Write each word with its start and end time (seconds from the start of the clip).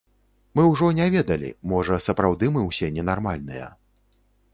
Мы 0.59 0.63
ўжо 0.69 0.87
не 0.99 1.05
ведалі, 1.15 1.51
можа 1.73 1.99
сапраўды 2.07 2.49
мы 2.57 2.61
ўсе 2.69 2.89
ненармальныя. 2.97 3.67